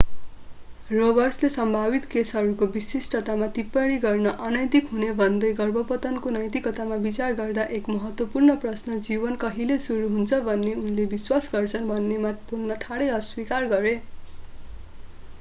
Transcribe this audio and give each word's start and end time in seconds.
रोबर्ट्सले 0.91 1.49
सम्भावित 1.55 2.05
केसहरूको 2.13 2.67
विशिष्टतामा 2.77 3.49
टिप्पणी 3.57 3.97
गर्न 4.05 4.31
अनैतिक 4.47 4.87
हुने 4.93 5.09
भन्दै 5.19 5.51
गर्भपतनको 5.59 6.33
नैतिकतामा 6.37 6.97
विचार 7.05 7.37
गर्दा 7.41 7.67
एक 7.81 7.93
महत्त्वपूर्ण 7.97 8.57
प्रश्न 8.65 8.99
जीवन 9.11 9.39
कहिले 9.45 9.79
सुरु 9.85 10.09
हुन्छ 10.17 10.41
भन्ने 10.51 10.75
उनले 10.81 11.07
विश्वास 11.15 11.51
गर्छन् 11.57 11.89
भन्नेमा 11.93 12.33
बोल्न 12.49 12.81
ठाडै 12.87 13.13
अस्वीकार 13.21 13.71
गरे 13.77 13.95